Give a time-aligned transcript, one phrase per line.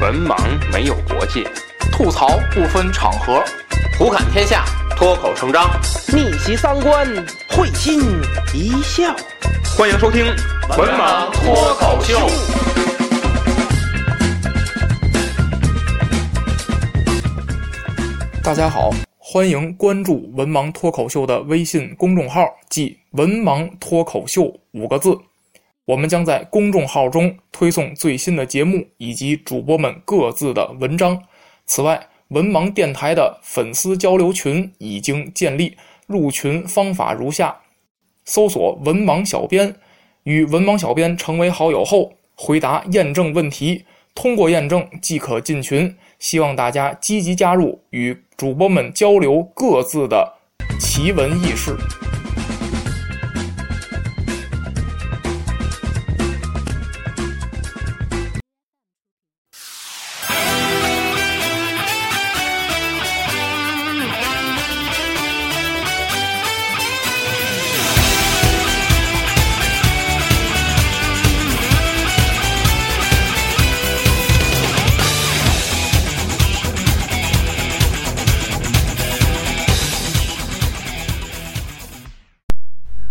[0.00, 0.34] 文盲
[0.72, 1.44] 没有国界，
[1.92, 3.44] 吐槽不分场合，
[3.98, 4.64] 胡侃天下，
[4.96, 5.68] 脱口成章，
[6.08, 7.06] 逆袭三观，
[7.50, 8.00] 会心
[8.54, 9.14] 一笑。
[9.76, 10.24] 欢迎收听
[10.78, 12.18] 《文盲脱口秀》。
[18.42, 18.88] 大家好，
[19.18, 22.40] 欢迎关注“文盲脱口秀”的微信公众号，
[22.70, 25.14] 即“文盲脱口秀”五个字。
[25.90, 31.20] 我们将在公众号中推送最新的节目以及主播们各自的文章。
[31.66, 37.62] 此外，文盲电台的粉丝交流群已经建立，入群方法如下：
[38.24, 39.74] 搜索“文盲小编”，
[40.22, 43.84] 与文盲小编成为好友后，回答验证问题，
[44.14, 45.96] 通过验证即可进群。
[46.20, 50.34] 希望大家积极加入，与主播们交流各自的
[50.78, 51.76] 奇闻异事。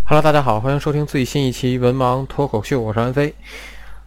[0.10, 3.32] Hello，大家好，欢迎收听最新一期《文盲脱口秀》，我是安飞。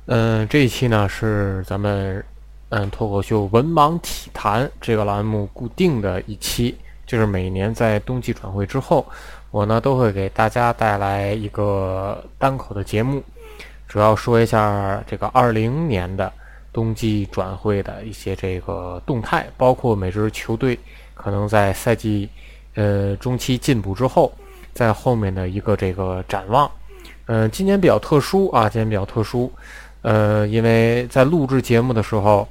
[0.07, 2.25] 嗯，这一期呢是咱们
[2.71, 6.75] 嗯脱口秀《文盲体坛》这个栏目固定的一期，
[7.07, 9.07] 就是每年在冬季转会之后，
[9.53, 13.23] 我呢都会给大家带来一个单口的节目，
[13.87, 16.33] 主要说一下这个二零年的
[16.73, 20.77] 冬季转会的一些这个动态，包括每支球队
[21.15, 22.29] 可能在赛季
[22.75, 24.33] 呃中期进补之后。
[24.75, 26.71] 在后面的一个这个展望，
[27.27, 29.51] 嗯，今年比较特殊啊，今年比较特殊，
[30.03, 32.49] 呃，因为在录制节目的时候，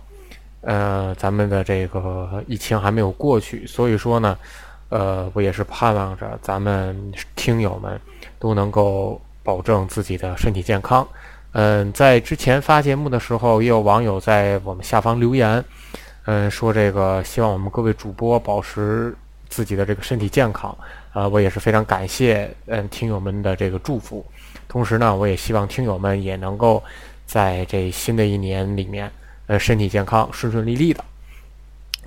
[0.61, 4.37] 呃，咱们的这个疫情还没有过去，所以说呢，
[4.89, 6.95] 呃，我也是盼望着咱们
[7.35, 7.99] 听友们
[8.39, 11.07] 都能够保证自己的身体健康。
[11.53, 15.63] 嗯，在之前发节目的时候，也有网友在我们下方留言，
[16.25, 19.13] 嗯，说这个希望我们各位主播保持
[19.49, 20.73] 自己的这个身体健康。
[21.13, 24.25] 啊，我也是非常感谢嗯听友们的这个祝福，
[24.69, 26.81] 同时呢，我也希望听友们也能够
[27.25, 29.11] 在这新的一年里面，
[29.47, 31.03] 呃，身体健康，顺顺利利的。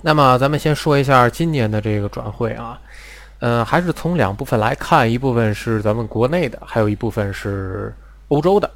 [0.01, 2.79] 那么，咱们先说一下今年的这个转会啊，
[3.39, 7.93] 嗯，还是从两部分来看，一部分是咱们国内的，还有一部分是
[8.29, 8.69] 欧洲的。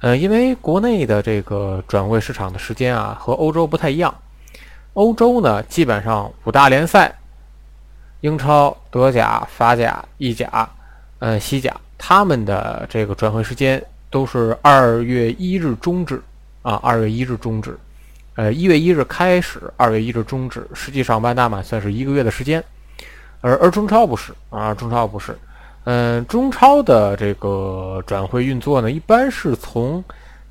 [0.00, 4.14] 嗯，因为国内的这个转会市场的时间啊，和欧洲不太一样，
[4.92, 7.14] 欧洲呢，基本上五大联赛。
[8.20, 10.68] 英超、德甲、法甲、意甲，
[11.18, 16.22] 呃，西甲，他们的这个转会时间都是二月一日终止
[16.62, 17.78] 啊，二月一日终止，
[18.34, 22.62] 呃，一月一日开始，二月一日终止，实际上满打满算是一个月的时间，
[23.40, 25.38] 而而中超不是啊，中超不是，
[25.84, 30.04] 嗯，中超的这个转会运作呢，一般是从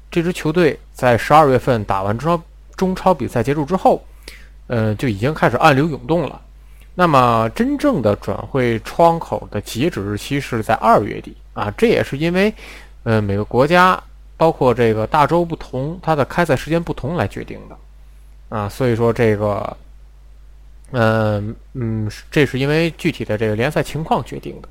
[0.10, 2.44] 这支球队在十二月份打完中超
[2.76, 4.04] 中超比赛结束之后，
[4.66, 6.42] 呃，就已经开始暗流涌动了。
[6.96, 12.54] 那么，真正的转会窗口的截止日期是在二月底啊，这也是因为，
[13.04, 13.98] 呃，每个国家
[14.36, 19.78] 包括这个大洲不同，它的开赛时间不同来决定的，啊，所以说这个，
[20.92, 24.68] 嗯嗯，这是因为具体的这个联赛情况决定的，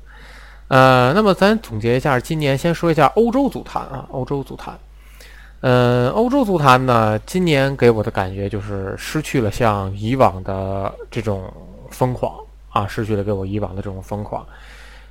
[0.67, 4.77] 呃，那么咱总结一下，今年先说一下欧洲足坛啊，欧洲足坛，
[5.61, 11.51] 嗯，欧洲足坛呢，今年给我的感觉就是失去了像以往的这种。
[11.91, 12.35] 疯狂
[12.71, 12.87] 啊！
[12.87, 14.45] 失去了给我以往的这种疯狂，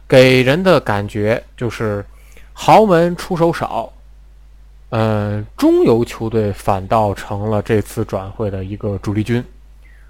[0.06, 2.04] 给人的感觉就是
[2.52, 3.92] 豪门出手少，
[4.90, 9.44] 嗯，中游球队反倒成了这次转会的一个主力军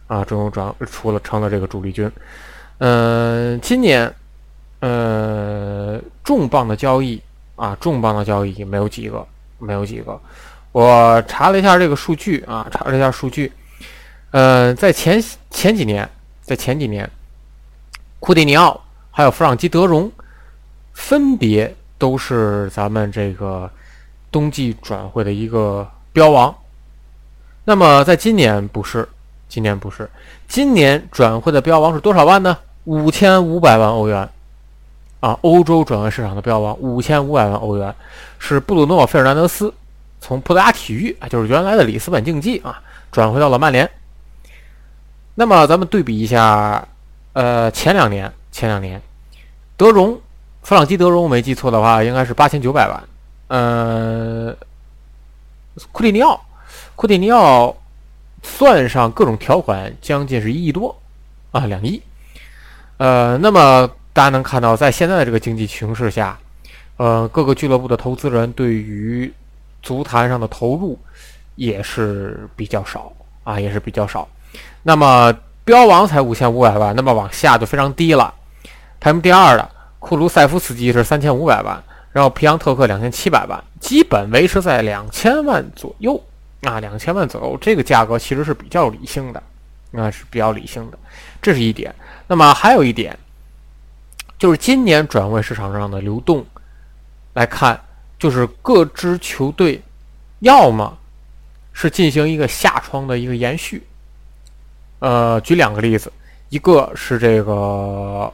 [0.07, 0.25] 啊！
[0.25, 2.11] 中游转出了成了这个主力军，
[2.79, 4.15] 嗯，今年，
[4.81, 7.21] 呃，重磅的交易
[7.57, 9.27] 啊，重磅的交易没有几个，
[9.59, 10.21] 没有几个。
[10.73, 13.51] 我查了一下这个数据啊，查了一下数据，
[14.33, 15.19] 呃，在前
[15.51, 16.09] 前几年。
[16.49, 17.09] 在前几年，
[18.21, 18.81] 库蒂尼奥
[19.11, 20.11] 还有弗朗基德容，
[20.95, 23.71] 分别都是咱们这个
[24.33, 26.55] 冬季转会的一个标王。
[27.67, 29.07] 那么在今年不是，
[29.47, 30.09] 今年不是，
[30.49, 32.57] 今年转会的标王是多少万呢？
[32.85, 34.27] 五千五百万欧元
[35.21, 35.39] 啊！
[35.43, 37.95] 欧洲转会市场的标王五千五百万欧元，
[38.39, 39.75] 是布鲁诺·费尔南德斯
[40.19, 42.81] 从葡萄牙体育啊，就是原来的里斯本竞技啊，
[43.13, 43.91] 转回到了曼联。
[45.41, 46.85] 那么咱们对比一下，
[47.33, 49.01] 呃，前两年，前两年，
[49.77, 50.21] 德容，
[50.65, 53.05] 弗朗基·德容，我没记错的话，应该是八千九百万。
[53.47, 54.53] 呃，
[55.93, 56.45] 库蒂尼奥，
[56.97, 57.77] 库蒂尼奥，
[58.43, 61.01] 算上各种条款，将近是一亿多
[61.53, 62.03] 啊，两亿。
[62.97, 66.37] 呃，那么大家能看到，在现在的这个经济形势下，
[66.97, 69.33] 呃，各个俱乐部的投资人对于
[69.85, 70.99] 足坛上的投入
[71.55, 73.13] 也是比较少
[73.45, 74.29] 啊，也是比较少。
[74.83, 75.33] 那么
[75.65, 78.33] 标王才五千五百万，那么往下就非常低了。
[79.01, 81.83] 排名第二的库卢塞夫斯基是三千五百万，
[82.13, 86.21] 然后皮扬特克两千七百万，基本维持在两千万左右
[86.63, 89.43] 啊，两千万左右，这个价格其实是比较理性的，
[89.93, 90.99] 啊是比较理性的，
[91.43, 91.95] 这是一点。
[92.27, 93.17] 那么还有一点，
[94.39, 96.45] 就是今年转会市场上的流动
[97.35, 97.79] 来看，
[98.19, 99.83] 就是各支球队
[100.41, 100.97] 要么
[101.73, 103.87] 是进行一个下窗的一个延续。
[105.01, 106.13] 呃，举两个例子，
[106.49, 108.33] 一个是这个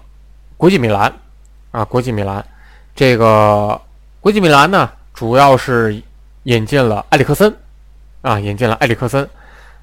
[0.56, 1.12] 国际米兰
[1.72, 2.42] 啊，国际米兰，
[2.94, 3.78] 这个
[4.20, 6.02] 国际米兰呢，主要是
[6.44, 7.54] 引进了埃里克森
[8.22, 9.28] 啊，引进了埃里克森。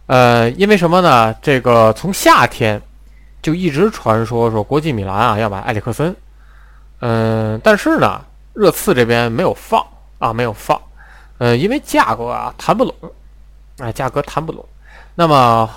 [0.07, 1.31] 呃，因为什么呢？
[1.39, 2.81] 这个从夏天
[3.43, 6.15] 就一直传说说国际米兰啊要买埃里克森，
[7.01, 8.19] 嗯，但是呢，
[8.53, 9.85] 热刺这边没有放
[10.17, 10.81] 啊，没有放，
[11.37, 12.95] 呃，因为价格啊谈不拢，
[13.77, 14.65] 哎，价格谈不拢，
[15.13, 15.69] 那么。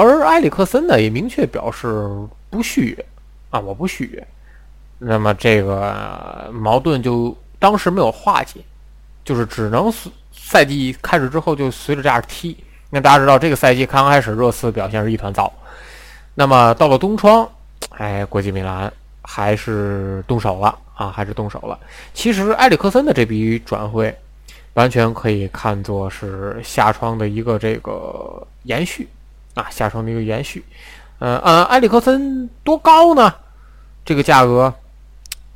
[0.00, 2.08] 而埃里克森呢也明确表示
[2.48, 3.04] 不续约
[3.50, 4.26] 啊，我不续约。
[4.98, 8.60] 那么这个矛盾就当时没有化解，
[9.24, 9.92] 就是只能
[10.32, 12.56] 赛季开始之后就随着这样踢。
[12.90, 15.52] 那大家知道这个赛季刚开始热刺表现是一团糟，
[16.36, 17.48] 那么到了冬窗，
[17.90, 21.76] 哎，国际米兰还是动手了啊，还是动手了。
[22.14, 24.16] 其实埃里克森的这笔转会
[24.74, 29.08] 完全可以看作是夏窗的一个这个延续。
[29.58, 30.64] 啊，下窗的一个延续，
[31.18, 33.34] 呃呃，埃里克森多高呢？
[34.04, 34.72] 这个价格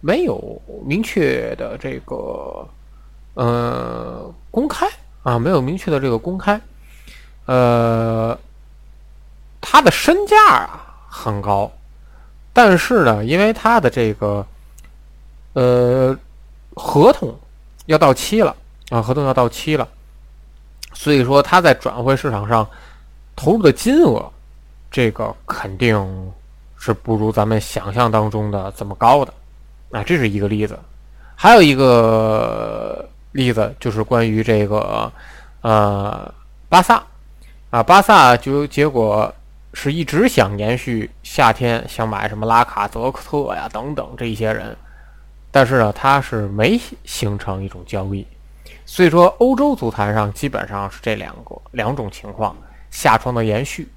[0.01, 2.69] 没有明确的这个
[3.35, 4.89] 呃公开
[5.23, 6.61] 啊，没有明确的这个公开，
[7.47, 8.37] 呃，
[9.61, 11.71] 他的身价啊很高，
[12.53, 14.45] 但是呢，因为他的这个
[15.53, 16.19] 呃
[16.75, 17.39] 合同
[17.87, 18.57] 要到期了
[18.91, 19.87] 啊，合同要到期了，
[20.93, 22.69] 所以说他在转会市场上。
[23.35, 24.31] 投入的金额，
[24.91, 26.33] 这个肯定
[26.77, 29.33] 是不如咱们想象当中的这么高的，
[29.91, 30.79] 啊，这是一个例子。
[31.35, 35.11] 还有一个例子就是关于这个，
[35.63, 36.33] 呃，
[36.69, 37.03] 巴萨，
[37.71, 39.35] 啊，巴萨就结果
[39.75, 44.77] 是一直想延续夏天想买什么拉卡泽克特呀等等这一些人，
[45.51, 48.27] 但是呢，他是没形成一种交易，
[48.85, 52.55] 所以说欧洲足坛上基本上是这两个两种情况。
[52.93, 53.89] 下窗的延续，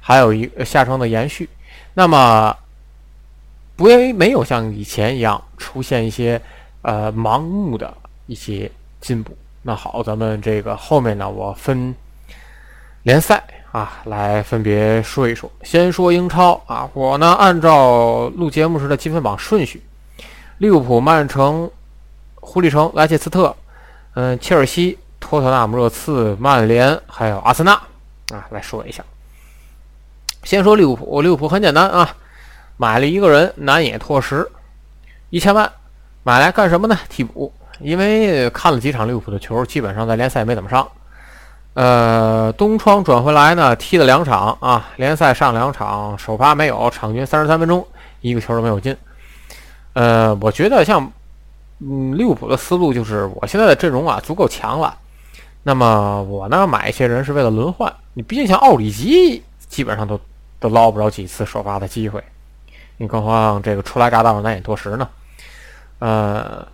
[0.00, 1.48] 还有一下窗的延续，
[1.94, 2.56] 那么
[3.74, 6.40] 不愿意没有像以前一样出现一些
[6.82, 7.92] 呃盲目的
[8.26, 8.70] 一些
[9.00, 9.36] 进步。
[9.62, 11.94] 那好，咱们这个后面呢，我分
[13.02, 13.42] 联赛
[13.72, 15.50] 啊来分别说一说。
[15.62, 19.82] 先说英超啊，我呢按照录节目时的积分榜顺序：
[20.58, 21.70] 利物浦、曼城、
[22.34, 23.56] 狐狸城、莱切斯特、
[24.12, 27.80] 嗯，切尔西、托特纳姆热刺、曼联，还有阿森纳。
[28.34, 29.04] 啊，来说一下。
[30.42, 32.16] 先说利物浦，利物浦很简单啊，
[32.76, 34.50] 买了一个人南野拓实，
[35.30, 35.70] 一千万，
[36.22, 36.98] 买来干什么呢？
[37.08, 40.86] 替补，因为看了几场利物浦的球，基本上在联赛没怎么上。
[41.74, 47.86] 呃，东窗转回来呢，踢了两场啊，联赛上两场，首发没有，场均三十三分钟，
[48.20, 48.96] 一个球都没有进。
[49.94, 51.10] 呃，我觉得像
[51.80, 54.96] 嗯利物浦的思路就是，我现在的阵容啊足够强了。
[55.66, 60.20] 那么我呢买一些人是为了轮换，你毕竟像奥里吉基本上都
[60.60, 62.22] 都捞不着几次首发的机会，
[62.98, 65.08] 你更何况这个初来乍到的南野拓实呢？
[66.00, 66.66] 呃，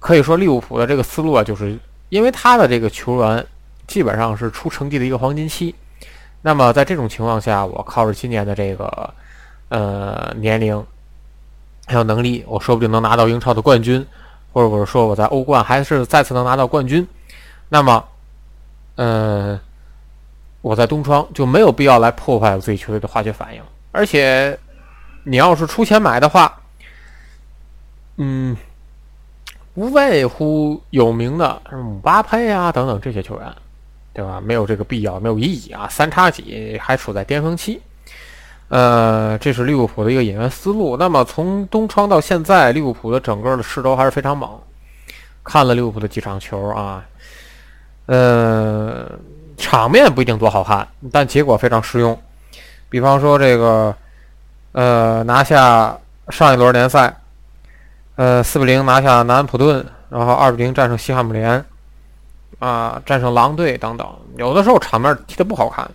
[0.00, 3.46] 可以说利物浦的这个思路啊，就是因为他的这个球员
[3.86, 5.72] 基本上是出成绩的一个黄金期，
[6.42, 9.14] 那么在这种情况下，我靠着今年的这个
[9.68, 10.84] 呃年龄
[11.86, 14.04] 还有能力，我说不定能拿到英超的冠军，
[14.52, 17.06] 或者我说我在欧冠还是再次能拿到冠军。
[17.72, 18.04] 那么，
[18.96, 19.58] 呃，
[20.60, 23.62] 我在东窗就没有必要来破坏我自己球队的化学反应。
[23.92, 24.58] 而且，
[25.22, 26.60] 你要是出钱买的话，
[28.16, 28.56] 嗯，
[29.74, 33.54] 无外乎有名的什么姆巴佩啊等等这些球员，
[34.12, 34.40] 对吧？
[34.40, 35.86] 没有这个必要，没有意义啊。
[35.88, 37.80] 三叉戟还处在巅峰期，
[38.66, 40.96] 呃，这是利物浦的一个引援思路。
[40.96, 44.60] 那么从东窗到现在，利物浦的整个的势头还是非常猛。
[45.44, 47.06] 看了利物浦的几场球啊。
[48.10, 49.08] 呃，
[49.56, 52.20] 场面不一定多好看，但结果非常实用。
[52.88, 53.94] 比方说这个，
[54.72, 55.96] 呃，拿下
[56.28, 57.14] 上一轮联赛，
[58.16, 61.64] 呃，四比零拿下南安普顿，然后二比零战胜西汉姆联，
[62.58, 64.04] 啊，战胜狼队等等。
[64.36, 65.88] 有的时候场面踢得不好看，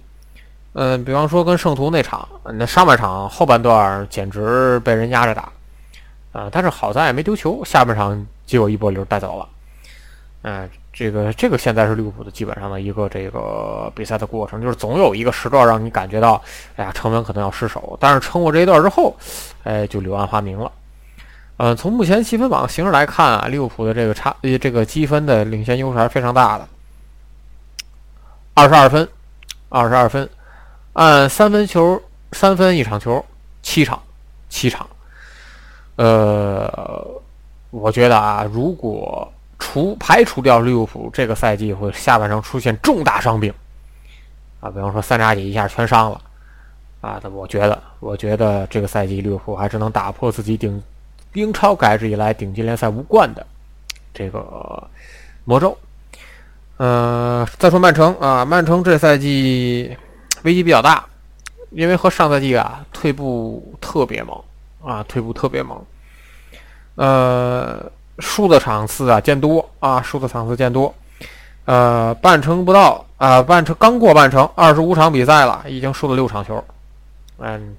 [0.72, 5.52] 嗯，比方说跟圣徒那场，那上半场后半段简直被人压着打，
[6.32, 9.50] 啊，但是好在没丢球，下半场结果一波流带走了，
[10.44, 10.70] 嗯。
[10.98, 16.42] 这个这个现在是利物浦的基本上的一个这个比赛的过程，就是总有一个时段让你感觉到，
[16.78, 19.14] 哎呀，成文可能要失手，但是撑过这一段之后，
[19.66, 20.72] 哎，就柳暗花明了。
[21.58, 26.66] 嗯，从目前积分榜形式来看啊，利物浦的这个差，这个积分的领先优势还是非常大的，
[28.54, 29.06] 二十二分，
[29.68, 30.30] 二十二分，
[30.94, 33.24] 按三分球三分一场球，
[33.62, 34.02] 七场，
[34.48, 34.88] 七场。
[35.98, 37.06] 呃，
[37.72, 39.30] 我觉得啊，如果
[39.66, 43.52] 除排除掉利物浦这个赛季会下半程出现重大伤病，
[44.60, 46.22] 啊，比方说三叉戟一下全伤了，
[47.02, 50.82] 啊，我觉得，我觉得这个赛季利物浦还是能打破自己顶
[51.34, 53.46] 英超改制以来顶级联赛无冠的
[54.14, 54.88] 这个
[55.46, 55.76] 魔咒。
[56.78, 59.98] 呃，再说曼城啊，曼城这赛季
[60.44, 61.04] 危机比较大，
[61.72, 64.40] 因为和上赛季啊退步特别猛
[64.84, 65.84] 啊，退步特别猛，
[66.96, 67.92] 呃。
[68.20, 70.94] 输的场次啊见多啊，输的场次见多，
[71.66, 76.64] 呃，半程不到啊，半程刚过半程，二十五场比赛了，已经输了六场球，
[77.40, 77.76] 嗯，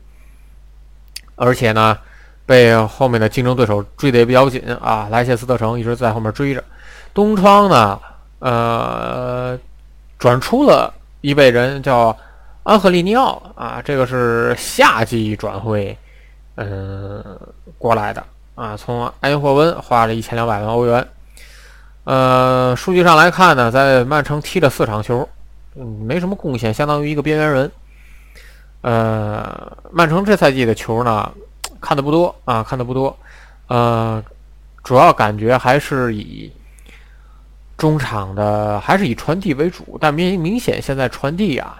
[1.37, 1.97] 而且呢，
[2.45, 6.62] 被后面的竞争对手追得也比较紧啊，莱切斯特城一直在后面追着，
[7.14, 7.99] 东窗呢，
[8.40, 9.59] 呃，
[10.19, 12.16] 转出了一位人叫
[12.62, 15.97] 安赫利尼奥啊，这个是夏季转会，
[16.57, 17.25] 嗯，
[17.78, 18.23] 过来的。
[18.56, 21.06] 啊，从埃因霍温花了一千两百万欧元。
[22.04, 25.28] 呃，数据上来看呢，在曼城踢了四场球，
[25.75, 27.70] 嗯，没什么贡献，相当于一个边缘人。
[28.80, 31.30] 呃，曼城这赛季的球呢，
[31.80, 33.16] 看的不多啊，看的不多。
[33.68, 34.22] 呃，
[34.82, 36.50] 主要感觉还是以
[37.76, 41.78] 中场的，还是以传递为主，但明明显现在传递啊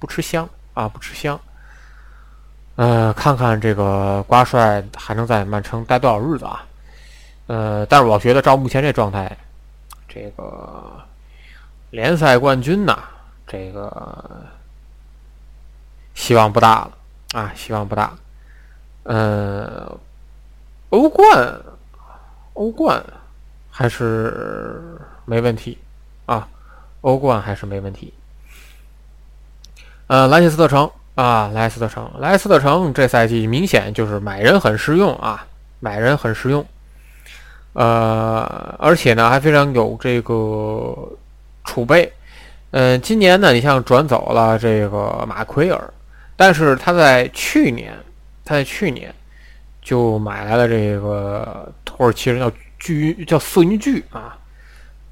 [0.00, 1.38] 不吃香啊，不吃香。
[2.76, 6.66] 呃，看看这个瓜帅还能在曼城待多少日子啊？
[7.46, 9.34] 呃，但是我觉得照目前这状态，
[10.06, 11.02] 这个
[11.90, 12.98] 联赛冠军呐，
[13.46, 14.44] 这个
[16.14, 16.92] 希望不大了
[17.32, 18.12] 啊，希望不大。
[19.04, 19.90] 呃，
[20.90, 21.58] 欧冠，
[22.52, 23.02] 欧冠
[23.70, 25.78] 还是没问题
[26.26, 26.46] 啊，
[27.00, 28.12] 欧冠还是没问题。
[30.08, 30.90] 呃，兰切斯特城。
[31.16, 35.46] 啊，莱斯特城，莱斯特城这赛季明显就是买人很实用啊，
[35.80, 36.62] 买人很实用，
[37.72, 40.94] 呃，而且呢还非常有这个
[41.64, 42.12] 储备，
[42.72, 45.90] 嗯，今年呢你像转走了这个马奎尔，
[46.36, 47.94] 但是他在去年，
[48.44, 49.10] 他在去年
[49.80, 54.36] 就买来了这个土耳其人叫巨叫色云巨啊，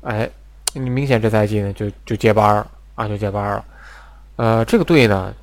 [0.02, 0.28] 哎，
[0.74, 3.64] 你明显这赛季呢就就接班儿啊，就接班儿了，
[4.36, 5.34] 呃，这个队呢。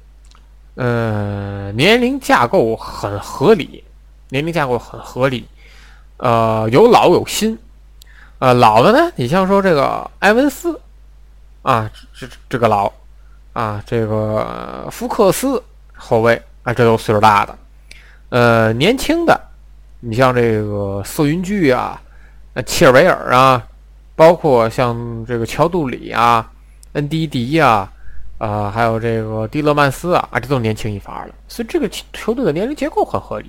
[0.83, 3.83] 呃，年龄架构很合理，
[4.29, 5.47] 年龄架构很合理，
[6.17, 7.55] 呃，有老有新，
[8.39, 10.81] 呃，老的呢，你像说这个埃文斯，
[11.61, 12.91] 啊，这这个老，
[13.53, 17.55] 啊，这个福克斯后卫，啊，这都岁数大的，
[18.29, 19.39] 呃，年轻的，
[19.99, 22.01] 你像这个瑟云居啊，
[22.55, 23.63] 呃，切尔维尔啊，
[24.15, 26.51] 包括像这个乔杜里啊，
[26.93, 27.87] 恩迪迪呀。
[28.41, 33.47] 啊，还有这个蒂勒曼斯啊，啊，这都年轻一发了，所以这个球队的年龄结构很合理，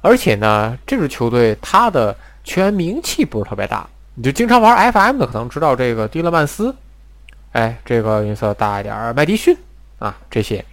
[0.00, 6.74] 而且呢，这支球队他的球员名气不是特别大，你就经常玩 FM 的可能知道这个蒂勒曼斯，
[7.52, 9.54] 哎，这个音色大一点，麦迪逊
[9.98, 10.64] 啊，这些，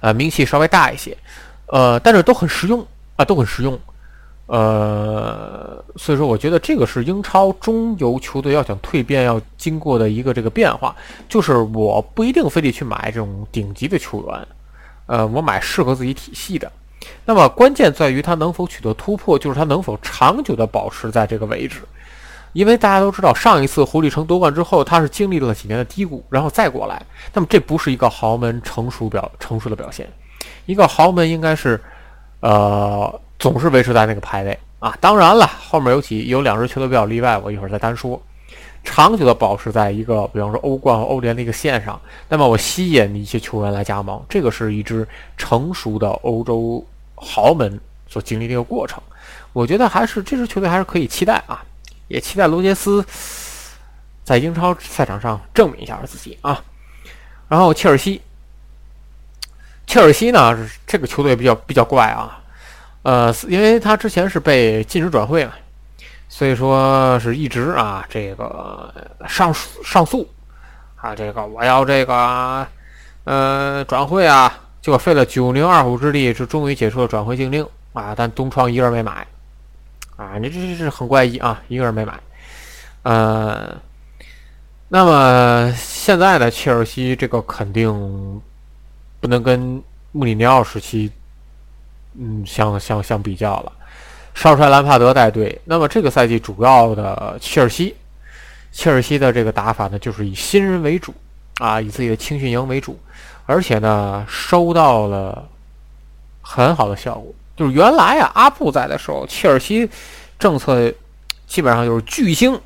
[0.00, 1.16] 呃，名气稍微大一些，
[1.68, 2.86] 呃，但是都很实用
[3.16, 3.80] 啊，都很实用。
[4.52, 10.92] 呃，所以说，我觉得这个是英超中游球队要想蜕变要经过的一个这个变化，
[11.28, 14.48] 就是我不一定非得去买这种顶级的球员，
[15.06, 16.68] 呃，我买适合自己体系的。
[17.24, 21.82] 那么关键在于他能否取得突破，就是他能否长久的保持在这个位置。
[22.52, 27.00] 因为大家都知道，上一次狐狸城夺冠之后，他是经历了几年的低谷，然后再过来。
[27.32, 30.10] 那么这不是一个豪门成熟表成熟的表现，
[30.66, 31.80] 一个豪门应该是，
[32.40, 33.20] 呃。
[33.40, 38.22] 总是维持在那个排位啊，当然了，后面有几有两支球队比较例外，我一会儿再单说。
[38.82, 45.06] 长久的保持在一个，比方说欧冠和欧联的一个线上，那么我吸引一些球员来加盟，这个是一支
[45.36, 47.78] 成熟的欧洲豪门
[48.08, 49.02] 所经历的一个过程。
[49.52, 51.62] 我觉得还是这支球队还是可以期待啊，
[52.08, 53.04] 也期待罗杰斯
[54.24, 56.62] 在英超赛场上证明一下自己啊。
[57.48, 58.20] 然后切尔西，
[59.86, 62.39] 切尔西呢，这个球队比较比较怪啊。
[63.02, 65.52] 呃，因为他之前是被禁止转会嘛，
[66.28, 68.92] 所以说是一直啊这个
[69.28, 69.52] 上
[69.84, 70.28] 上诉
[70.96, 72.66] 啊，这个我要这个
[73.24, 74.52] 呃转会啊，
[74.82, 79.26] 结果费了九牛二虎之力，是终于解除了转会禁令啊，但东窗一个人没买
[80.16, 82.20] 啊，这这这是很怪异啊，一个人没买，
[83.02, 83.76] 呃。
[84.92, 88.42] 那么现在的切尔西这个肯定
[89.20, 89.80] 不能跟
[90.10, 91.08] 穆里尼奥时期，
[92.18, 93.72] 嗯，相相相比较了。
[94.34, 97.94] 少帅兰帕德带队，那么这个赛季主要的切尔西，
[98.72, 101.12] 切尔西的这个打法呢，就是以新人为主
[101.58, 102.98] 啊，以自己的青训营为主，
[103.46, 105.48] 而且呢，收到了
[106.40, 107.34] 很好的效果。
[107.56, 109.88] 就是原来啊，阿布在的时候，切尔西
[110.38, 110.92] 政策
[111.46, 112.58] 基本上就是巨星。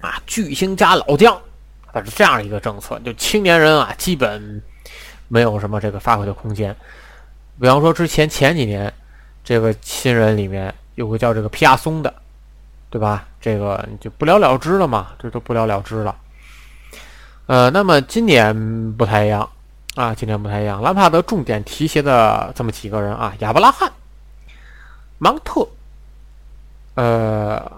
[0.00, 1.40] 啊，巨星加老将，
[1.92, 4.60] 它是这样一个政策，就青年人啊，基本
[5.28, 6.74] 没有什么这个发挥的空间。
[7.62, 8.92] 比方说之前前几年，
[9.44, 12.12] 这个新人里面有个叫这个皮亚松的，
[12.90, 13.28] 对吧？
[13.40, 16.16] 这个就不了了之了嘛，这都不了了之了。
[17.46, 19.48] 呃，那么今年不太一样
[19.94, 20.82] 啊，今年不太一样。
[20.82, 23.92] 兰帕德重点提携的这么几个人啊，亚伯拉罕、
[25.18, 25.64] 芒特，
[26.96, 27.70] 呃，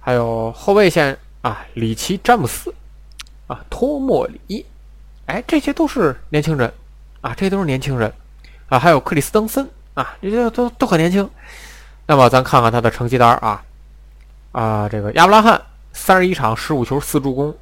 [0.00, 1.18] 还有后卫线。
[1.40, 2.74] 啊，里奇、詹姆斯，
[3.46, 4.66] 啊，托莫里，
[5.26, 6.70] 哎，这些都是年轻人，
[7.20, 8.12] 啊，这些都是年轻人，
[8.68, 11.28] 啊，还有克里斯登森，啊，这些都都很年轻。
[12.06, 13.62] 那么咱看看他的成绩单啊，
[14.52, 15.60] 啊，这个亚布拉罕
[15.92, 17.54] 三十一场十五球四助攻，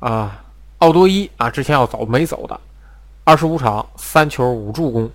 [0.00, 0.44] 啊，
[0.78, 2.60] 奥多伊啊之前要走没走的，
[3.24, 5.10] 二十五场三球五助攻，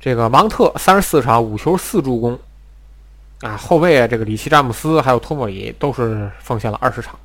[0.00, 2.38] 这个芒特三十四场五球四助攻。
[3.42, 7.18] 啊，后卫，这个里奇、詹姆斯还有托莫里都是奉献了二十场。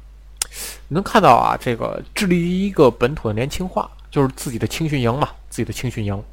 [0.88, 6.24] 能看到啊，这个致力于一个本土的年轻化，就是自己的青训营嘛，自己的青训营。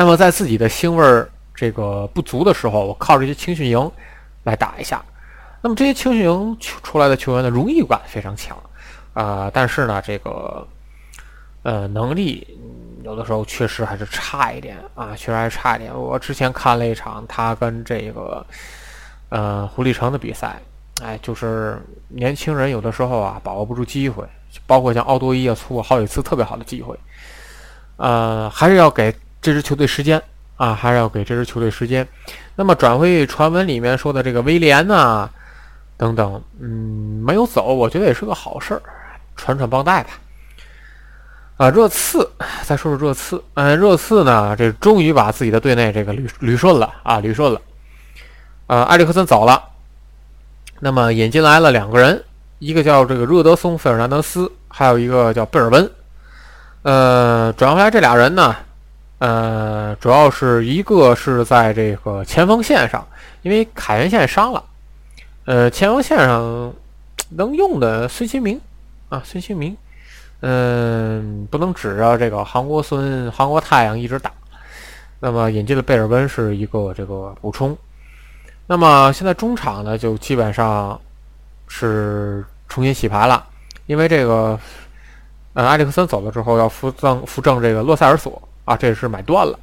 [0.00, 3.92] 那么在自己的星味儿这个不足的时候，我靠这些青训营
[4.44, 5.04] 来打一下。
[5.60, 8.56] 那么这些青训营出来的球员的荣誉感非常强
[9.12, 10.66] 啊，但是呢，这个
[11.64, 12.46] 呃能力。
[13.02, 15.94] 有的时候确实还是差一点啊，确实还是差一点。
[15.94, 18.46] 我之前看了一场他跟这个
[19.28, 20.60] 呃胡立成的比赛，
[21.02, 24.24] 哎，就是年轻人有的时候啊把握不住机会，
[24.66, 26.98] 包括像奥多伊啊错过好几次特别好的机会，
[27.96, 30.22] 呃，还是要给这支球队时间
[30.56, 32.06] 啊，还是要给这支球队时间。
[32.54, 35.28] 那么转会传闻里面说的这个威廉呢
[35.96, 38.82] 等等，嗯，没有走，我觉得也是个好事儿，
[39.36, 40.10] 传传帮带吧。
[41.56, 42.26] 啊，热刺，
[42.64, 43.42] 再说说热刺。
[43.52, 47.60] 嗯，热刺呢，这终于把自己的队内这个捋捋顺了啊，捋顺了。
[48.66, 49.62] 呃，埃里克森走了，
[50.78, 52.24] 那么引进来了两个人，
[52.60, 55.90] 一个叫这个热德松·费尔南德斯，还有一个叫贝尔温。
[56.82, 58.56] 呃，转回来这俩人呢，
[59.20, 63.06] 呃，主要是一个是在这个前锋线上，
[63.42, 64.64] 因为凯恩线伤了。
[65.44, 66.72] 呃，前锋线上
[67.28, 68.58] 能用的孙兴民
[69.10, 69.76] 啊，孙兴民。
[70.40, 74.32] 嗯，不能指着这个韩国孙、韩国太阳一直打。
[75.18, 77.76] 那么引进的贝尔温是一个这个补充。
[78.66, 80.98] 那么现在中场呢，就基本上
[81.68, 83.44] 是重新洗牌了，
[83.84, 84.58] 因为这个
[85.52, 89.58] 呃埃里克森走了之后，要扶正扶正这个洛塞尔索啊，这是买断了。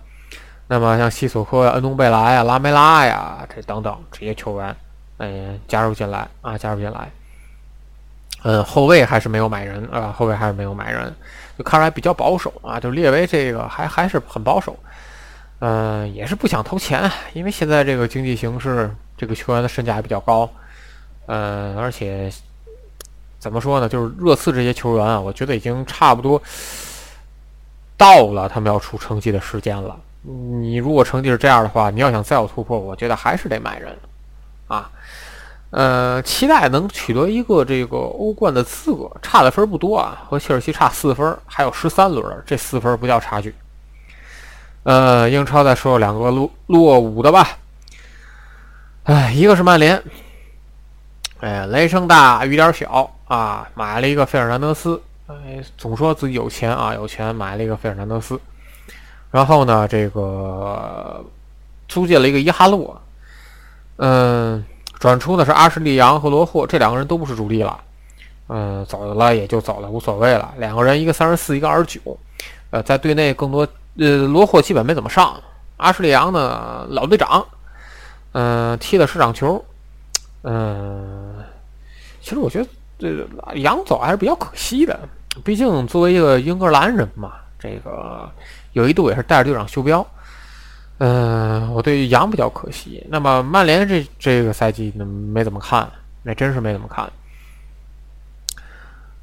[0.67, 4.76] 那么像西索科、恩东贝莱呀、拉梅拉呀这等等这些球员，
[5.15, 7.10] 嗯，加入进来啊，加入进来。
[8.43, 11.15] 嗯，后卫还是没有买人啊，后卫还是没有买人，
[11.58, 12.78] 就看来比较保守啊。
[12.78, 14.78] 就列为这个还还是很保守，
[15.60, 20.50] 嗯，也是不想投钱，因为现在这个经济形势，这个球员的身价也比较高，
[21.28, 22.30] 嗯，而且
[23.39, 26.41] 怎么说呢，就是热刺这些球员啊，我觉得已经差不多
[27.98, 30.00] 到了他们要出成绩的时间了。
[30.22, 33.98] 你如果成绩是这样的话，你要想再有突破，我觉得还是得买人
[34.68, 34.90] 啊。
[35.70, 43.54] 呃，期待能取得一个这个欧冠的资格，差的分不多啊，和切尔西差四分，还有十三轮，这四分不叫差距。
[44.84, 47.58] 呃，英超再说两个落落伍的吧。
[49.04, 50.02] 哎，一个是曼联，
[51.42, 58.40] 哎，雷声大雨点小啊，买了一个费尔南德斯，哎，总说自己有钱啊，有钱买了一个费尔南德斯，
[59.30, 61.24] 然后呢，这个
[61.88, 63.02] 租借了一个伊哈洛，
[63.98, 64.66] 嗯。
[65.00, 67.80] 转出的是阿什利杨和罗霍，这两个人都不是主力了，
[68.48, 70.52] 嗯，走了也就走了，无所谓了。
[70.58, 72.18] 两个人，一个三十四，一个二十九，
[72.72, 73.60] 呃，在队内更多，
[74.00, 75.40] 呃，罗霍基本没怎么上，
[75.78, 77.46] 阿什利杨呢，老队长，
[78.32, 79.63] 嗯，踢了十场球，
[80.42, 81.36] 嗯，
[82.20, 83.24] 其实我觉得这
[83.60, 85.00] 杨走还是比较可惜的，
[85.43, 88.30] 毕竟作为一个英格兰人嘛，这个
[88.73, 90.06] 有一度也是带着队长袖标，
[91.00, 93.06] 嗯，我对杨比较可惜。
[93.10, 95.89] 那么曼联这这个赛季呢，没怎么看，
[96.23, 97.12] 那真是没怎么看。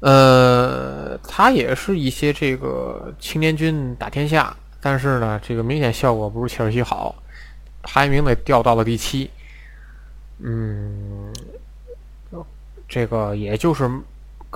[0.01, 7.15] 呃，他也是一些这个青年军打天下，但是呢，这个明显效果不如切尔西好，
[7.81, 9.29] 排名得掉到了第七。
[10.39, 11.33] 嗯，
[12.87, 13.89] 这个也就是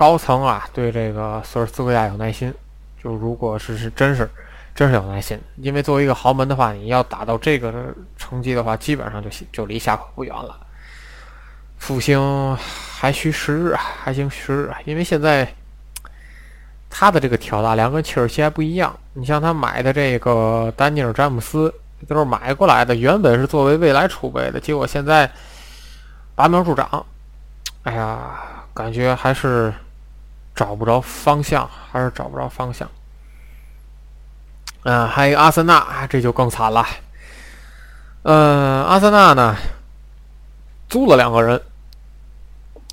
[0.00, 2.54] 高层啊，对这个索尔斯克亚有耐心。
[3.02, 4.26] 就如果是是真是。
[4.72, 10.56] 真是有耐心，因为作为一个豪门的话，你要打到这个成绩的话，基本上就就离下课不远了。
[11.76, 15.46] 复兴还需时日啊，还行时日，因为现在
[16.88, 18.96] 他的这个挑大梁跟切尔西还不一样。
[19.12, 21.74] 你像他买的这个丹尼尔詹姆斯，
[22.08, 25.30] 都是买过来的，原本是作为未来储备的，结果现在
[26.34, 27.04] 拔苗助长。
[27.82, 29.74] 哎呀，感觉还是
[30.54, 32.88] 找不着方向，还是找不着方向。
[34.82, 36.86] 嗯，还有阿森纳，这就更惨了。
[38.22, 39.56] 嗯，阿森纳呢，
[40.88, 41.60] 租了两个人，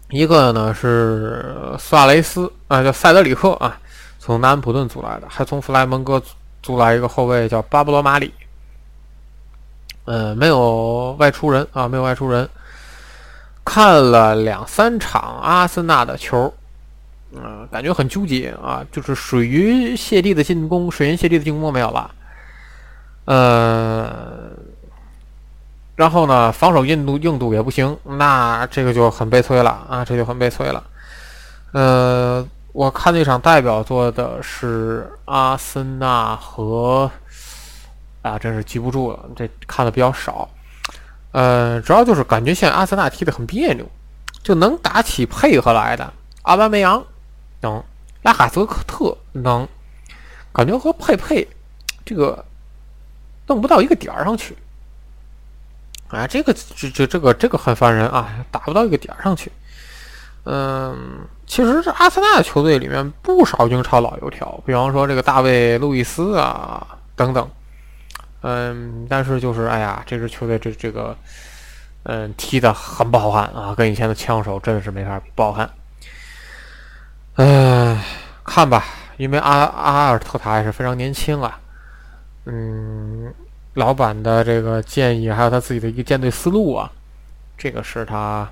[0.10, 3.80] 一个呢是苏亚雷斯啊，叫塞德里克啊，
[4.20, 6.22] 从南安普顿租来的，还从弗莱蒙哥
[6.62, 8.34] 租来一个后卫叫巴布罗马里。
[10.06, 12.50] 嗯，没有外出人啊，没有外出人。
[13.64, 16.54] 看了两三场阿森纳的球。
[17.36, 22.10] 嗯，感觉很纠结啊，就是水鱼泄地的进攻，水银泻地的进攻没有了。
[23.26, 24.50] 呃，
[25.96, 30.82] 然后呢，防守硬度硬度也不行，那这个就很悲催了啊，这就很悲催了。
[31.74, 37.12] 呃，我看那场代表作的是阿森纳和
[38.22, 40.50] 啊，真是记不住了，这看的比较少。
[41.34, 43.86] 呃，主要就是感觉现在阿森纳踢的很别扭，
[44.42, 46.14] 就能打起配合来的
[46.44, 47.04] 阿巴梅扬。
[47.62, 47.84] 能
[48.24, 49.68] 拉哈泽克特能
[50.54, 51.48] 感觉和佩佩
[52.06, 52.44] 这个
[53.48, 54.56] 弄不到一个点儿上去，
[56.10, 59.52] 哎，这个这这这个这个很烦人啊，打不到一个点儿上去。
[60.50, 67.50] 嗯，其实这阿森纳球队里面不少英超老油条，比方说这个大卫路易斯啊等等。
[68.42, 71.18] 嗯，但是就是哎呀，这支球队这这个
[72.04, 75.70] 嗯踢的很不好看啊，跟以前的枪手真的是没法比，不好看。
[77.38, 78.04] 唉，
[78.44, 78.84] 看吧，
[79.18, 81.60] 因为阿阿尔特塔也是非常年轻啊。
[82.46, 83.32] 嗯，
[83.76, 86.92] 老板的这个建议，还有他自己的一个建队思路啊，
[87.56, 88.50] 这个是他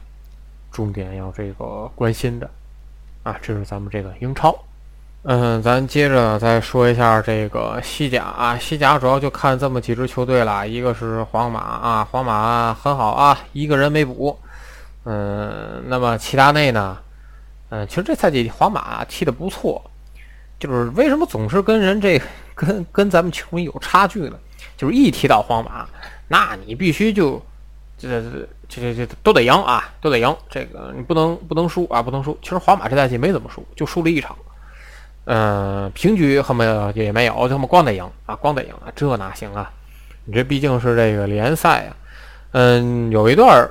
[0.71, 2.47] 重点要这个关心的
[3.23, 3.35] 啊。
[3.41, 4.55] 这是咱们这个英超。
[5.23, 8.55] 嗯，咱接着再说一下这个西甲啊。
[8.55, 14.37] 西甲主要就看这么几支球队了，一个是皇马啊，皇马很好啊，一个人没补。
[15.05, 16.99] 嗯，那么齐达内呢？
[17.75, 19.83] 嗯，其实这赛季皇马踢得不错，
[20.57, 22.21] 就是为什么总是跟人这
[22.53, 24.37] 跟跟咱们球迷有差距呢？
[24.77, 25.85] 就是一提到皇马，
[26.29, 27.41] 那你必须就
[27.97, 28.21] 这
[28.69, 30.33] 这这这都得赢啊，都得赢。
[30.49, 32.37] 这个你不能不能输啊，不能输。
[32.41, 34.37] 其实皇马这赛季没怎么输，就输了一场，
[35.25, 39.69] 嗯，平局他们也没有，他妈光得赢啊，光得赢啊，这哪行啊？
[40.23, 41.95] 你这毕竟是这个联赛啊，
[42.51, 43.69] 嗯，有一段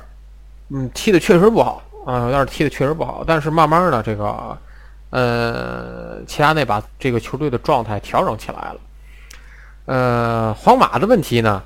[0.69, 1.81] 嗯，踢的确实不好。
[2.05, 4.55] 啊，有点踢的确实不好，但是慢慢的这个，
[5.09, 8.75] 呃，齐达内把这个球队的状态调整起来了。
[9.85, 11.63] 呃，皇马的问题呢，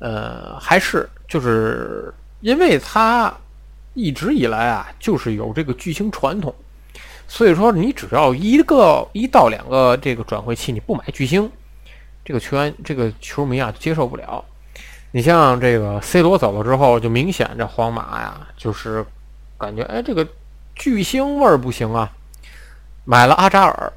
[0.00, 3.32] 呃，还是就是因为他
[3.94, 6.52] 一直以来啊，就是有这个巨星传统，
[7.28, 11.48] 所以说你只要一个一到两个这个转会期你不买巨星，
[12.24, 14.44] 这个球员这个球迷啊接受不了。
[15.10, 19.04] 你像这个 C 罗走了之后，就明显这皇马呀，就是
[19.56, 20.26] 感觉哎，这个
[20.74, 22.10] 巨星味儿不行啊。
[23.04, 23.92] 买了阿扎尔，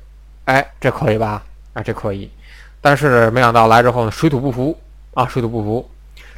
[0.46, 1.44] 哎，这可以吧？
[1.74, 2.32] 啊，这可以。
[2.80, 4.80] 但是没想到来之后呢，水土不服
[5.14, 5.90] 啊，水土不服。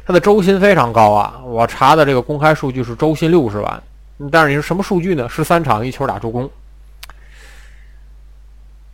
[0.04, 3.82] 他的周薪非常高啊，我查的这个公开数据是周薪六十万。
[4.30, 5.28] 但是你是什么数据呢？
[5.28, 6.50] 十三场一球打助攻，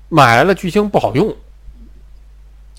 [0.09, 1.35] 买来了巨星不好用。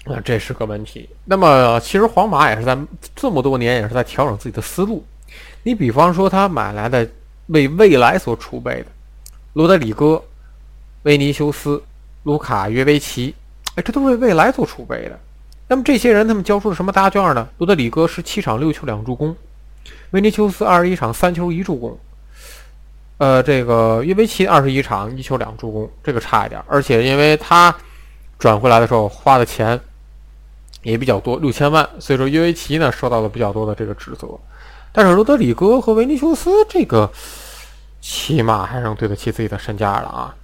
[0.06, 1.08] 啊，这是个问题。
[1.26, 2.76] 那么，其实皇马也是在
[3.16, 5.06] 这么多年也是在调整自己的思路。
[5.62, 7.08] 你比方说，他买来的
[7.48, 8.88] 为未来所储备的
[9.54, 10.22] 罗德里戈、
[11.04, 11.82] 维尼修斯、
[12.24, 13.36] 卢卡约维奇，
[13.76, 15.20] 哎，这都为未来做储备的。
[15.68, 17.48] 那么这些人他们交出了什么答卷呢？
[17.60, 19.36] 罗德里戈十七场六球两助攻，
[20.10, 21.96] 维尼修斯二十一场三球一助攻，
[23.20, 26.60] 呃，这个约维奇二十一场一球两助攻，这个差一点。
[26.68, 27.74] 而且因为他
[28.40, 29.80] 转回来的时候花的钱。
[30.84, 34.28] 也比较多，六千万，所以说约维奇呢受到了比较多的这个指责，
[34.92, 37.12] 但是罗德里戈和维尼修斯这个
[38.00, 40.36] 起码还能对得起自己的身价了啊。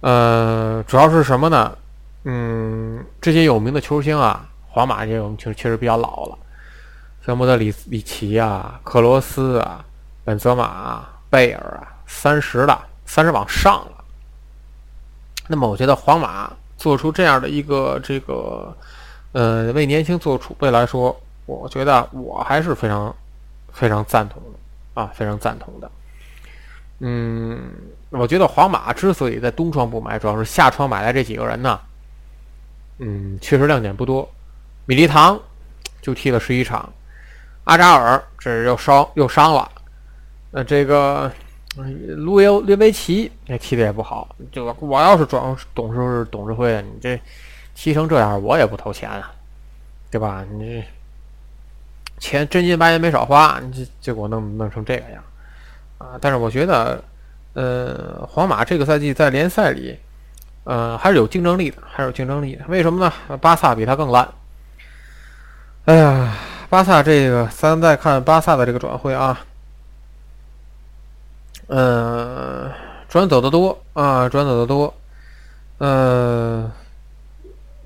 [0.00, 1.76] 呃，主要是什么呢？
[2.24, 6.38] 嗯，这些有名的球星啊，皇马这种其实确实比较老了，
[7.24, 9.84] 像莫德里里奇啊、克罗斯啊、
[10.24, 14.04] 本泽马、啊、贝尔啊，三十了，三十往上了。
[15.48, 18.74] 那么我觉得皇马做出这样的一个这个，
[19.34, 23.14] 呃，为年轻做储备来说，我觉得我还是非常
[23.72, 25.90] 非常赞同的啊，非常赞同的。
[27.00, 27.60] 嗯，
[28.10, 31.80] 我觉得皇马之所以在东窗不买，主要是下窗买来这几个人呢，
[32.98, 34.26] 嗯，确实亮点不多。
[34.86, 35.36] 米利唐
[36.00, 36.88] 就踢了十一场，
[37.64, 39.68] 阿扎尔这又伤又伤了，
[40.52, 41.30] 那这个
[42.18, 44.36] 卢尤列维奇那踢的也不好。
[44.52, 47.20] 就我要是装董事董事会，你这
[47.74, 49.32] 踢成这样，我也不投钱啊，
[50.10, 50.44] 对吧？
[50.52, 50.86] 你这
[52.20, 55.22] 钱真金白银没少花，你这结果弄弄成这个样。
[55.98, 57.02] 啊，但是我觉得，
[57.54, 59.98] 呃，皇马这个赛季在联赛里，
[60.64, 62.64] 呃，还是有竞争力的，还是有竞争力的。
[62.68, 63.12] 为什么呢？
[63.38, 64.28] 巴萨比他更烂。
[65.84, 66.34] 哎呀，
[66.68, 69.38] 巴萨这个，咱再看巴萨的这个转会啊，
[71.66, 72.72] 呃，
[73.08, 74.92] 转走的多啊，转走的多，
[75.78, 76.33] 呃，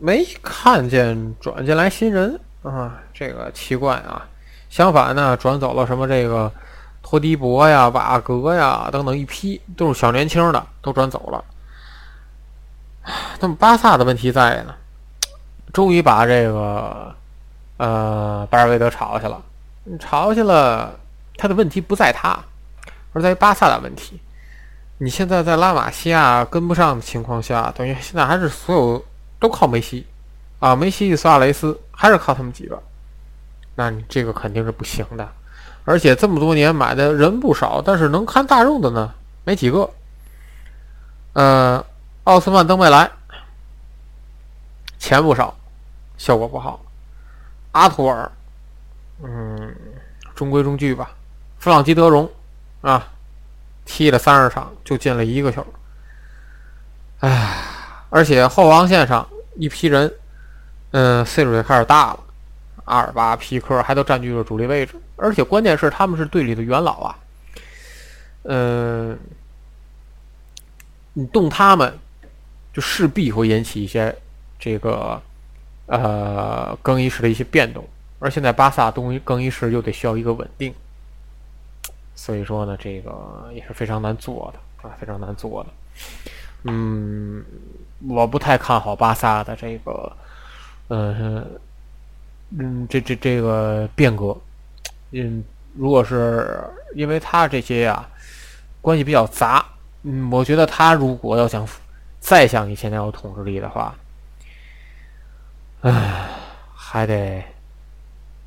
[0.08, 4.26] 没看见转进来新人啊，这个奇怪啊。
[4.70, 6.50] 相反呢，转走了什么这个。
[7.00, 11.42] 托迪博呀、瓦格呀等等一批都是小年轻的，都转走了。
[13.40, 14.74] 那么巴萨的问题在呢，
[15.72, 17.14] 终于把这个
[17.78, 19.40] 呃巴尔韦德炒下去了。
[19.98, 20.98] 炒下去了，
[21.38, 22.38] 他的问题不在他，
[23.14, 24.20] 而在于巴萨的问题。
[24.98, 29.02] 你现在在拉玛西亚跟不上的情况下，等于现在还是所有
[29.38, 30.06] 都靠梅西
[30.58, 32.82] 啊，梅西、苏亚雷斯还是靠他们几个。
[33.74, 35.28] 那你这个肯定是不行的。
[35.84, 39.88] 而且这么多年买的人不少，但是能看大肉的呢没几个。
[41.32, 41.84] 呃，
[42.24, 43.10] 奥斯曼登贝莱
[44.98, 45.56] 钱不少，
[46.16, 46.80] 效果不好。
[47.72, 48.30] 阿图尔，
[49.22, 49.74] 嗯，
[50.34, 51.12] 中规中矩吧。
[51.58, 52.28] 弗朗基德容
[52.80, 53.08] 啊，
[53.84, 55.64] 踢了三十场就进了一个球。
[57.20, 57.56] 唉，
[58.10, 60.12] 而且后防线上一批人，
[60.92, 62.20] 嗯，岁数也开始大了。
[62.84, 67.18] 阿尔巴、皮克还都占据了主力位置，而且关键是他们是队里的元老啊。
[68.44, 69.18] 嗯，
[71.12, 71.98] 你动他们，
[72.72, 74.16] 就势必会引起一些
[74.58, 75.20] 这个
[75.86, 77.86] 呃更衣室的一些变动。
[78.20, 80.74] 而现在巴萨东更衣室又得需要一个稳定，
[82.16, 85.70] 所以说呢，这个也是非常难做的啊，非常难做的。
[86.64, 87.44] 嗯，
[88.06, 90.12] 我不太看好巴萨的这个，
[90.88, 91.44] 嗯。
[92.58, 94.34] 嗯，这这这个变革，
[95.10, 96.58] 嗯，如果是
[96.94, 98.08] 因为他这些呀
[98.80, 99.62] 关系比较杂，
[100.02, 101.68] 嗯，我觉得他如果要想
[102.20, 103.94] 再像以前那样有统治力的话，
[105.82, 106.30] 唉，
[106.74, 107.44] 还得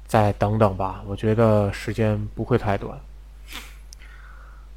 [0.07, 1.03] 再等等吧。
[1.05, 2.99] 我觉得时间不会太短。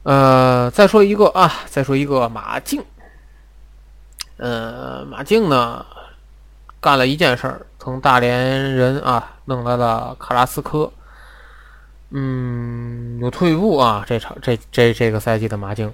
[0.02, 2.84] 呃，再说一个啊，再说一个马竞，
[4.37, 5.85] 呃，马竞呢？
[6.81, 10.92] 干了一件事儿，从大连人啊弄来了卡拉斯科，
[12.11, 14.05] 嗯，有退步啊。
[14.07, 15.90] 这场这这这个赛季的马竞，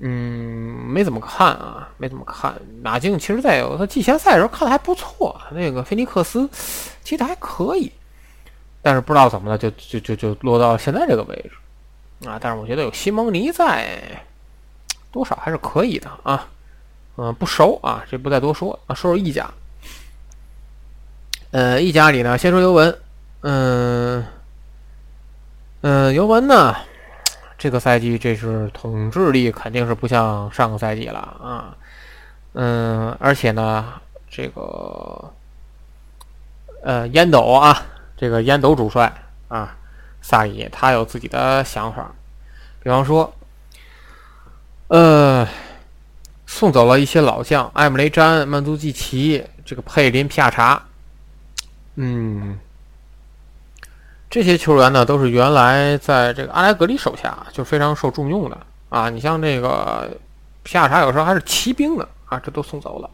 [0.00, 2.54] 嗯，没怎么看啊，没怎么看。
[2.82, 6.46] 马竞其实在有他季前赛的时候看的还不错，那个菲尼克斯
[7.02, 7.90] 踢的还可以，
[8.82, 12.38] 但是不知道怎么了，就就就就落到现在这个位置啊。
[12.38, 13.98] 但是我觉得有西蒙尼在，
[15.10, 16.46] 多少还是可以的啊。
[17.16, 19.50] 嗯，不熟啊，这不再多说啊，说说意甲。
[21.50, 22.98] 呃，意甲里呢，先说尤文，
[23.40, 24.24] 嗯，
[25.80, 26.76] 嗯，尤文呢，
[27.58, 31.76] 这个赛季这是统治力肯定是不像上个赛季了啊，
[32.52, 33.94] 嗯，而且呢，
[34.30, 35.32] 这个，
[36.84, 37.82] 呃，烟斗啊，
[38.16, 39.12] 这个烟斗主帅
[39.48, 39.76] 啊，
[40.22, 42.12] 萨里他有自己的想法，
[42.82, 43.34] 比方说，
[44.86, 45.46] 呃，
[46.52, 50.82] 送走了一些老将，埃姆雷詹、曼祖季奇，这个佩林、皮亚查。
[51.94, 52.58] 嗯，
[54.28, 58.58] 这些球员呢，都是原来在这个阿莱格里手下就非常受重用的
[58.88, 59.08] 啊。
[59.08, 60.10] 你像这个
[60.64, 63.08] 皮亚查，有时候还是骑兵的啊，这都送走了。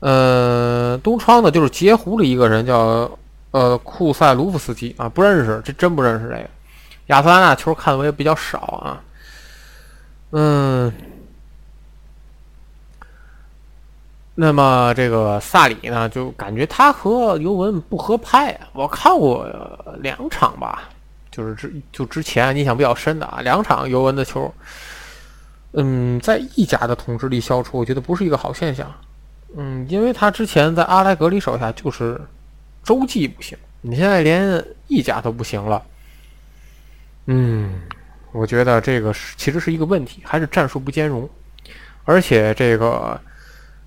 [0.00, 3.10] 呃，东窗呢，就是截胡的一个人，叫
[3.52, 6.50] 呃库塞卢夫斯基啊，不认识，这真不认识这个。
[7.06, 9.00] 亚特兰大球看的我也比较少啊。
[10.32, 10.92] 嗯。
[14.34, 18.58] 那么这个萨里呢，就感觉他和尤文不合拍。
[18.72, 19.46] 我看过
[20.00, 20.88] 两场吧，
[21.30, 24.52] 就是之就之前印象比较深的啊，两场尤文的球，
[25.72, 28.90] 嗯，在意甲的统治力消除，我觉得不是一个好现象。
[29.54, 32.18] 嗯，因为他之前在阿莱格里手下就是
[32.82, 35.82] 洲际不行，你现在连意甲都不行了。
[37.26, 37.82] 嗯，
[38.32, 41.28] 我觉得这个是其实是一个问题，还是战术不兼容，
[42.04, 43.20] 而且这个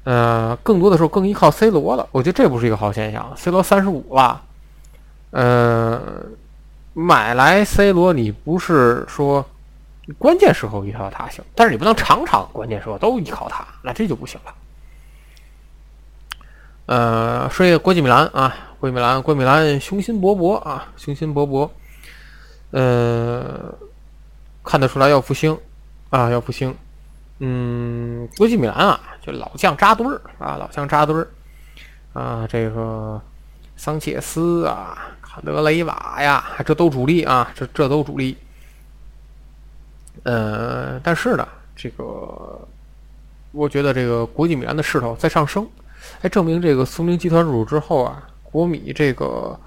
[0.06, 2.08] 呃，更多的时候更依靠 C 罗了。
[2.12, 3.34] 我觉得这不是一个好现象。
[3.36, 4.40] C 罗三十五了，
[5.32, 6.00] 呃，
[6.94, 9.44] 买来 C 罗，你不是说
[10.20, 14.54] 关键时候依靠他行，但是你不能场场关键时候都依靠他，那这就不行了。
[16.86, 21.68] 呃，说一个国际米兰啊，国际米兰，国际米兰雄心勃勃啊，雄心勃勃。
[22.70, 23.74] 呃，
[24.64, 25.58] 看得出来要复兴
[26.12, 26.76] 啊，要复兴。
[27.40, 31.28] 嗯，国际米兰啊，就老将扎堆儿啊，老将扎堆儿
[32.14, 33.22] 啊，这个
[33.76, 38.38] 桑切斯啊，坎德雷瓦呀，这都主力啊，这这都主力。
[40.24, 42.68] 呃，但是呢，这个
[43.52, 45.68] 我觉得这个国际米兰的势头在上升。
[46.22, 49.60] 还证明这个苏宁集团入主之后啊，国米这个，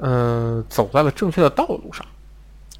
[0.00, 2.04] 嗯，走在了正确的道路上，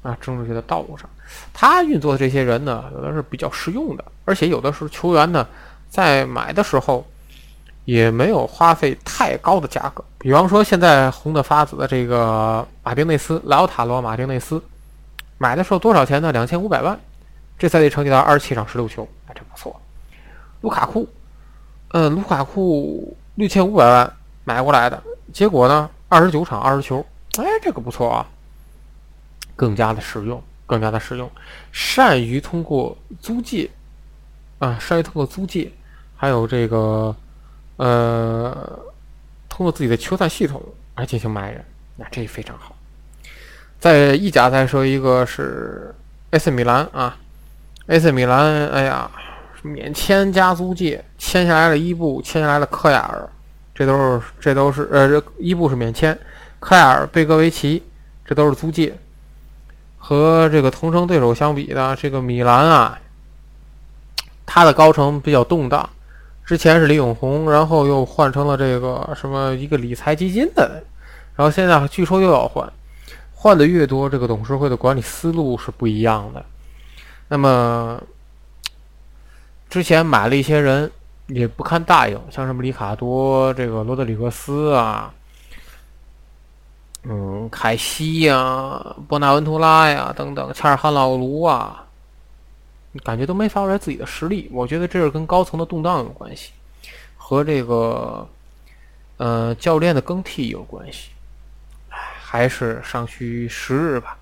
[0.03, 1.09] 啊，正确的道路上。
[1.53, 5.47] 他运作的这些人呢，有的是比较实用的，而且有的时候球员呢，
[5.89, 7.05] 在买的时候
[7.85, 10.03] 也没有花费太高的价格。
[10.17, 14.61] 比方说，现在红的发紫的这个马丁内斯，莱奥塔罗·马丁内斯，
[15.37, 16.31] 买的时候多少钱呢？
[16.31, 16.99] 两千五百万，
[17.57, 19.79] 这赛季成绩达二十七场十六球，哎，这不错。
[20.61, 21.07] 卢卡库。
[21.93, 24.13] 嗯，卢卡库六千五百万
[24.45, 27.05] 买过来的，结果呢，二十九场二十球，
[27.37, 28.25] 哎，这个不错啊，
[29.57, 31.29] 更加的实用，更加的实用，
[31.73, 33.69] 善于通过租借，
[34.59, 35.69] 啊，善于通过租借，
[36.15, 37.13] 还有这个，
[37.75, 38.79] 呃，
[39.49, 40.63] 通过自己的球探系统
[40.95, 41.61] 来进行买人，
[41.97, 42.73] 那这非常好。
[43.81, 45.93] 在意甲再说一个是
[46.29, 47.17] AC 米兰啊
[47.87, 49.11] ，AC 米兰，哎呀。
[49.63, 53.29] 免签加租借签下来了伊布，签下来了科亚尔，
[53.75, 56.17] 这都是这都是呃，伊布是免签，
[56.59, 57.83] 科亚尔、贝戈维奇
[58.25, 58.91] 这都是租借。
[60.01, 62.99] 和这个同城对手相比呢，这个米兰啊，
[64.45, 65.87] 他的高层比较动荡，
[66.43, 70.83] 之前是李永红，然后又换成了这个什么一个理财基金的，
[71.35, 72.69] 然后现在据说又要换，
[73.33, 76.43] 换的越多，这个董事会的管理思路是不一样的。
[77.29, 78.01] 那么。
[79.69, 80.91] 之前买了一些人，
[81.27, 85.09] 也不看大应，像什么里卡多、这个罗德里格斯啊，
[87.03, 91.83] 嗯，凯西呀、波纳文图拉呀等等，恰尔汗老卢啊，
[93.03, 94.49] 感觉都没发出来自己的实力。
[94.51, 96.51] 我觉得这是跟高层的动荡有关系，
[97.17, 98.27] 和这个
[99.17, 101.09] 呃教练的更替有关系。
[101.89, 104.15] 还是尚需时日吧。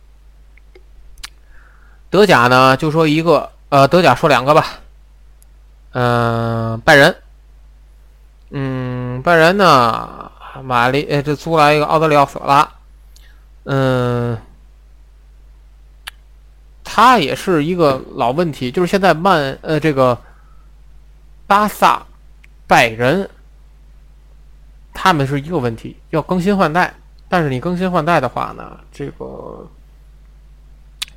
[2.09, 4.65] 德甲呢，就说一个，呃，德甲说两个吧。
[5.91, 7.15] 嗯，拜仁，
[8.49, 10.31] 嗯，拜仁呢，
[10.63, 12.69] 买了呃，这租来一个奥德里奥索拉，
[13.63, 14.37] 嗯，
[16.83, 20.17] 他也是一个老问题，就是现在曼呃这个
[21.47, 22.05] 巴萨、
[22.67, 23.29] 拜仁，
[24.93, 26.93] 他们是一个问题，要更新换代，
[27.27, 29.67] 但是你更新换代的话呢，这个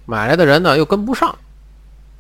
[0.05, 1.35] 买来的人呢又跟不上。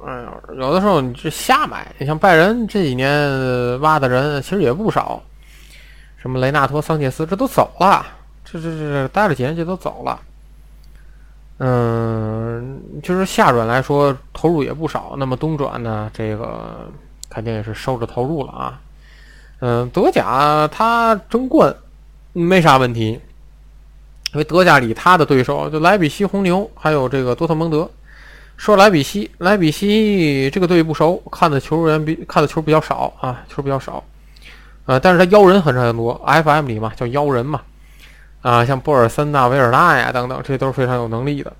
[0.04, 5.22] 哎呀，有的时候你这瞎买，你像拜仁这几年挖的人其实也不少，
[6.22, 8.06] 什么雷纳托、桑切斯这都走了，
[8.44, 10.20] 这这这待了几年就都走了。
[11.58, 16.88] 嗯，就是下转来说投入也不少，那么东转呢，这个
[17.28, 18.80] 肯定也是收着投入了啊。
[19.58, 21.74] 嗯，德甲他争冠
[22.32, 23.20] 没啥问题，
[24.32, 27.90] 因为德甲里他的对手就莱比锡红牛，还有这个多特蒙德。
[28.56, 34.04] 说莱比锡，莱比锡这个队不熟，看的球员比看的球比较少啊，球比较少，
[34.86, 37.60] 呃，但是他妖人很很多，FM 里嘛叫妖人嘛，
[38.40, 41.52] 啊，像波尔森呐、维尔纳呀等等，这都是非常有能力的。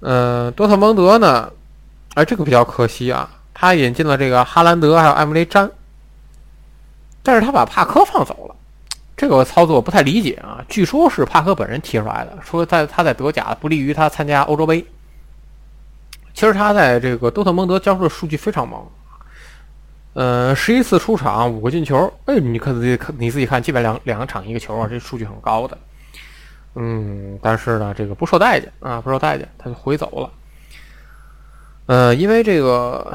[0.00, 1.50] 嗯，多特蒙德呢，
[2.14, 5.70] 哎，这个比较可惜啊，他引进了这个哈兰德还有艾姆雷詹，
[7.22, 8.54] 但是他把帕科放走了，
[9.16, 10.64] 这个操作不太理解啊。
[10.68, 14.84] 据说是帕科本人提出来的，说在他在德甲不利于他参加欧洲杯。
[16.32, 18.84] 其实他在这个多特蒙德交出的数据非常猛，
[20.14, 25.76] 呃，十一次出场五个进球，哎，你看自己看你自己看，基本两两个场一个球啊，这数据很高的。
[26.76, 30.30] 嗯，但是呢，这个不受待见啊，不受待见，他就回走了。
[31.86, 33.12] 呃，因为这个，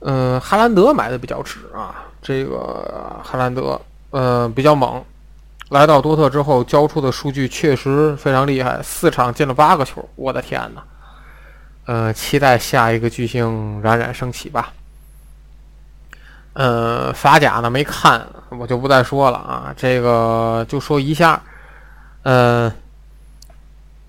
[0.00, 5.02] 嗯，哈兰德买的比较值啊，这个哈兰德，呃，比较猛，
[5.70, 10.84] 来到多特之后交出的数据确实非常厉害，四场进了八个球，我的天哪！
[11.86, 14.74] 呃，期待下一个巨星冉冉升起吧。
[16.54, 19.72] 呃，法甲呢没看，我就不再说了啊。
[19.76, 21.40] 这个就说一下，
[22.24, 22.72] 呃，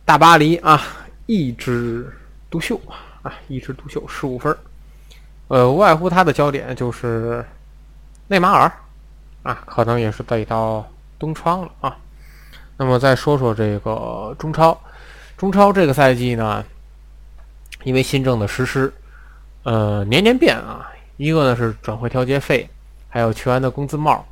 [0.03, 0.81] 大巴黎啊，
[1.27, 2.11] 一枝
[2.49, 2.79] 独秀
[3.21, 4.55] 啊，一枝独秀十五分。
[5.47, 7.45] 呃，无外乎他的焦点就是
[8.27, 8.71] 内马尔
[9.43, 10.83] 啊，可能也是得到
[11.19, 11.95] 东窗了啊。
[12.77, 14.79] 那么再说说这个中超，
[15.37, 16.65] 中超这个赛季呢，
[17.83, 18.91] 因为新政的实施，
[19.63, 20.89] 呃，年年变啊。
[21.19, 22.69] 一个呢是转会调节费，
[23.09, 24.25] 还有球员的工资帽，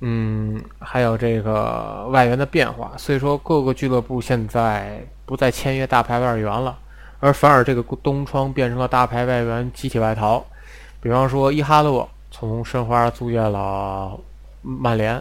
[0.00, 2.92] 嗯，还有这个外援的变化。
[2.98, 6.78] 所以说，各个俱乐部现在不再签约大牌外援了，
[7.20, 10.44] 而反而这个东窗变成了大牌外援集体外逃。
[11.00, 14.16] 比方说，伊哈洛从申花租借了
[14.62, 15.20] 曼联，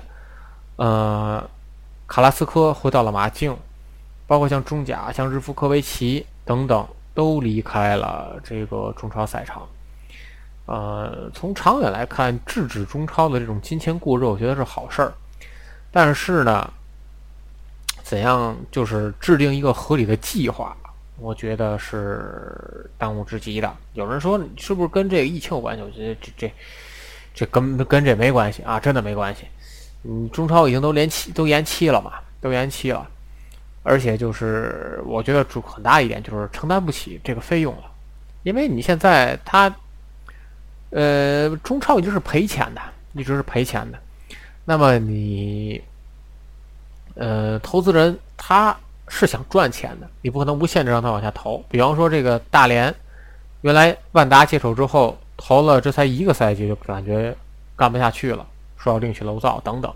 [0.75, 1.43] 呃。
[2.05, 3.57] 卡拉斯科回到了马竞，
[4.27, 9.67] 包括像中甲、像日夫科维奇等等，都离开了这个中超赛场。
[10.65, 15.13] 呃，从长远来看，制止中超的这种金钱过热，我觉得是好事儿。
[15.91, 16.71] 但是呢，
[18.01, 20.75] 怎样就是制定一个合理的计划，
[21.19, 23.75] 我觉得是当务之急的。
[23.93, 25.83] 有人说，是不是跟这个疫情有关系？
[25.83, 26.53] 我觉得这这
[27.35, 29.45] 这跟跟这没关系啊，真的没关系。
[30.03, 33.07] 嗯，中超已经都连期都延期了嘛，都延期了，
[33.83, 37.83] 而且就是我觉得主很大一点就是承担不起这个费用了，
[38.43, 39.73] 因为你现在他，
[40.93, 42.81] 呃，中超一直是赔钱的，
[43.13, 43.97] 一直是赔钱的，
[44.63, 45.81] 那么你，
[47.15, 48.77] 呃，投资人他
[49.07, 51.63] 是想赚钱的，你不可能无限制让他往下投。
[51.67, 52.93] 比方说这个大连，
[53.61, 57.35] 原来万达接手之后投了这才一个赛季就感觉
[57.75, 58.45] 干不下去了。
[58.77, 59.91] 说要另起楼灶等等，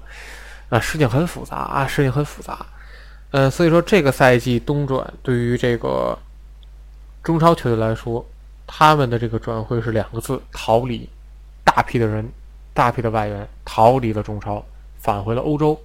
[0.70, 2.66] 啊，事情很复杂啊，事情很复杂，
[3.32, 6.18] 嗯，所以说这个赛季东转对于这个
[7.22, 8.26] 中超球队来说，
[8.68, 11.10] 他们的这个转会是两个字：逃离。
[11.64, 12.30] 大批的人，
[12.74, 14.64] 大批的外援逃离了中超，
[15.00, 15.80] 返回了欧洲。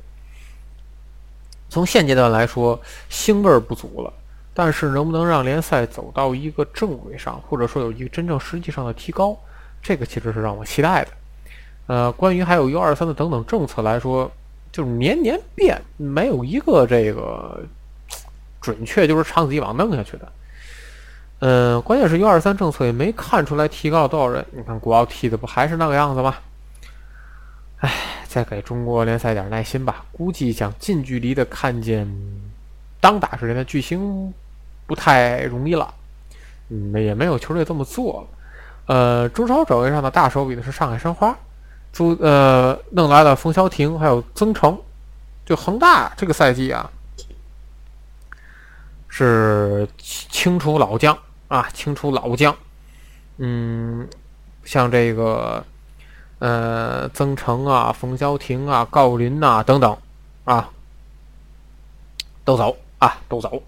[1.69, 2.81] 从现阶段来说，
[3.11, 4.13] 腥味儿不足了，
[4.53, 9.37] 但是能不能让联赛走到一个正轨上，或者说有一个真正实际上的提高，
[9.83, 11.11] 这个其实是让我期待的。
[11.89, 14.31] 呃，关于还有 U 二三的等等政策来说，
[14.71, 17.61] 就是年年变，没有一个这个
[18.61, 20.31] 准确，就是长此以往弄下去的。
[21.45, 24.47] 嗯，关键是 U 二三政策也没看出来提高了多少人。
[24.53, 26.37] 你看国奥踢的不还是那个样子吗？
[27.81, 27.93] 哎，
[28.29, 30.05] 再给中国联赛点耐心吧。
[30.13, 32.09] 估计想近距离的看见
[33.01, 34.33] 当打之年的巨星
[34.87, 35.93] 不太容易了。
[36.69, 38.95] 嗯，也没有球队这么做了。
[38.95, 41.37] 呃，中超转会上的大手笔的是上海申花。
[41.93, 44.81] 租呃弄来了冯潇霆，还有曾诚，
[45.45, 46.89] 就恒大这个赛季啊，
[49.09, 51.19] 是清除老将
[51.53, 52.57] 啊，清除老将。
[53.37, 54.09] 嗯，
[54.65, 55.63] 像这个
[56.39, 59.97] 呃曾诚啊、冯潇霆啊、郜林呐等等
[60.45, 60.71] 啊，
[62.45, 63.63] 都走啊，都走。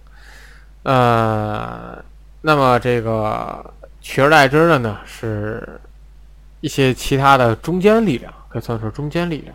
[0.85, 2.03] 呃，
[2.41, 5.80] 那么这个取而代之的呢是。
[6.61, 9.55] 一些其他的中间力量可以算是中间力量，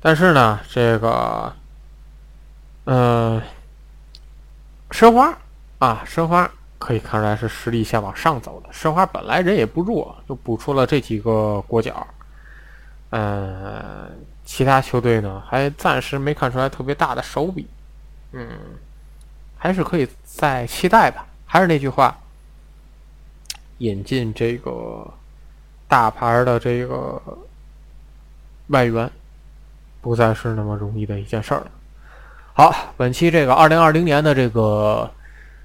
[0.00, 1.52] 但是呢，这个，
[2.86, 3.42] 嗯，
[4.90, 5.36] 申花
[5.78, 8.72] 啊，申花可以看出来是实力线往上走的。
[8.72, 12.06] 申花本来人也不弱，就补出了这几个国脚，
[13.10, 14.10] 嗯，
[14.44, 17.66] 其他球队呢还暂时没看出来特别大的手笔，
[18.32, 18.48] 嗯，
[19.56, 21.26] 还是可以再期待吧。
[21.46, 22.18] 还是那句话，
[23.78, 25.06] 引进这个。
[25.90, 27.18] 大牌的这个
[28.66, 29.10] 外援
[30.02, 31.70] 不再是那么容易的一件事儿了。
[32.52, 35.10] 好，本期这个二零二零年的这个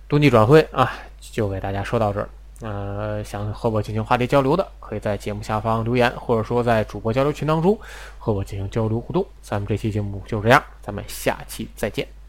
[0.07, 2.29] 冬季转会啊，就给大家说到这儿。
[2.61, 7.77] 呃，想和我进行话题交流的，可以在节目下方留言，或者说在主播交流群当中
[8.17, 9.25] 和我进行交流互动。
[9.41, 12.22] 咱们这期节目就这样，咱们下期再见。